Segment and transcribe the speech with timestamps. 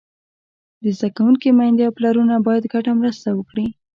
[0.81, 3.67] د زده کوونکو میندې او پلرونه باید ګډه مرسته وکړي.